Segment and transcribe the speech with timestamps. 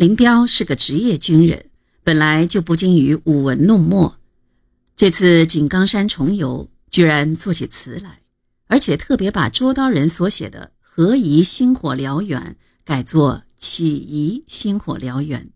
[0.00, 1.66] 林彪是个职业军人，
[2.02, 4.18] 本来就不精于舞文弄墨，
[4.96, 8.22] 这次井冈山重游，居然作起词来，
[8.68, 15.50] 而且特别把捉刀人所写的“何宜星火燎原”改作“岂宜星火燎原”。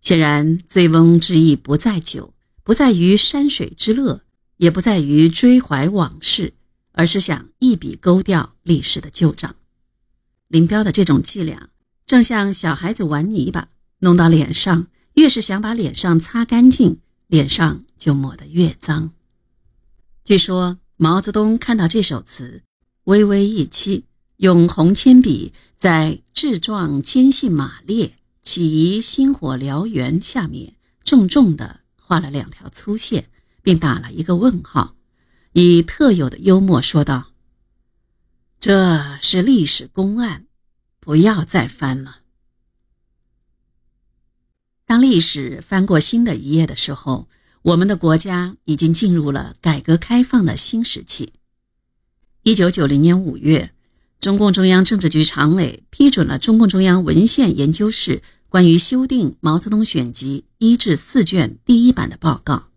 [0.00, 2.32] 显然，醉翁之意不在酒，
[2.62, 4.22] 不在于山水之乐，
[4.58, 6.54] 也不在于追怀往事，
[6.92, 9.56] 而是想一笔勾掉历史的旧账。
[10.46, 11.70] 林彪的这种伎俩。
[12.06, 13.68] 正像小孩子玩泥巴，
[14.00, 19.12] 弄到脸上，越是想把脸上擦干净，脸上就抹得越脏。
[20.22, 22.62] 据说毛泽东看到这首词，
[23.04, 24.04] 微微一凄，
[24.36, 30.74] 用红铅笔在“志壮坚信马列，起疑星火燎原”下面
[31.04, 33.30] 重重地画了两条粗线，
[33.62, 34.94] 并打了一个问号，
[35.52, 37.32] 以特有的幽默说道
[38.60, 40.44] ：“这是历史公案。”
[41.04, 42.20] 不要再翻了。
[44.86, 47.28] 当历史翻过新的一页的时候，
[47.60, 51.34] 我们的国家已经进入了改革开放的新时期。
[52.42, 53.74] 一九九零年五月，
[54.18, 62.68] 中共中央政治局常委批准了中共中央文献研究室关于修订《毛泽东选集》一至四卷第一版的报告。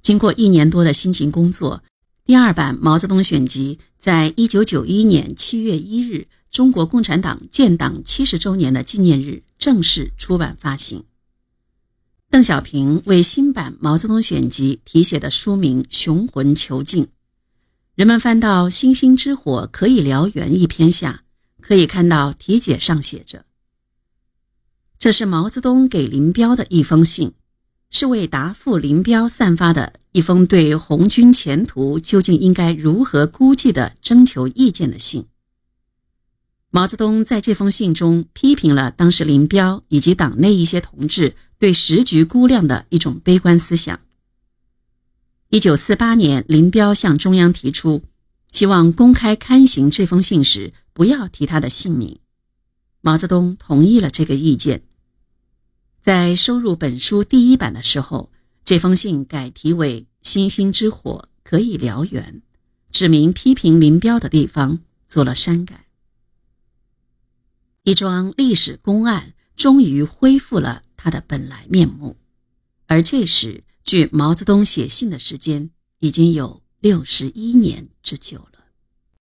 [0.00, 1.82] 经过一年多的辛勤工作，
[2.24, 6.26] 第二版《毛泽东选集》在一九九一年七月一日。
[6.54, 11.02] 中国共产党建党七十周年的纪念日正式出版发行。
[12.30, 17.06] 邓小平为新版《毛泽东选集》题写的书名《雄浑遒劲》，
[17.96, 21.24] 人们翻到“星星之火可以燎原”一篇下，
[21.60, 23.46] 可以看到题解上写着
[24.96, 27.32] ：“这是毛泽东给林彪的一封信，
[27.90, 35.26] 是为答复林彪散发的一封对红军前途究竟应该如何估计的征求意见的信。”
[36.74, 44.00] 毛泽东在这封信中批评了当时林彪以及党内一些同志对时局估量的一种悲观思想。
[45.50, 48.02] 一九四八年，林彪向中央提出，
[48.50, 52.18] 希望公开刊行这封信时不要提他的姓名。
[53.02, 54.82] 毛泽东同意了这个意见。
[56.02, 58.32] 在收入本书第一版的时候，
[58.64, 62.42] 这封信改题为“星星之火可以燎原”，
[62.90, 65.83] 指明批评林彪的地方做了删改。
[67.84, 72.16] 一桩历史公案终于恢复了它的本来面目，
[72.86, 75.68] 而这时距毛泽东写信的时间
[75.98, 78.53] 已经有六十一年之久了。